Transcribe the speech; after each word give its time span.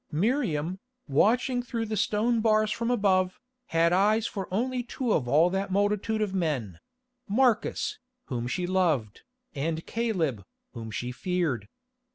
Miriam, 0.11 0.79
watching 1.07 1.61
through 1.61 1.85
the 1.85 1.95
stone 1.95 2.39
bars 2.41 2.71
from 2.71 2.89
above, 2.89 3.39
had 3.67 3.93
eyes 3.93 4.25
for 4.25 4.51
only 4.51 4.81
two 4.81 5.13
of 5.13 5.27
all 5.27 5.51
that 5.51 5.71
multitude 5.71 6.23
of 6.23 6.33
men—Marcus, 6.33 7.99
whom 8.25 8.47
she 8.47 8.65
loved, 8.65 9.21
and 9.53 9.85
Caleb, 9.85 10.43
whom 10.73 10.89
she 10.89 11.11
feared. 11.11 11.67